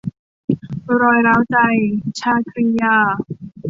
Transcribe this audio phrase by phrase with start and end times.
[1.01, 1.57] รอยร้าวใจ-
[2.19, 2.97] ชาครียา